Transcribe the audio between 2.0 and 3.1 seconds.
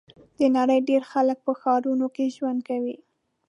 کې ژوند کوي.